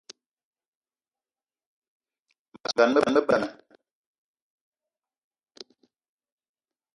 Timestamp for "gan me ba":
2.77-3.11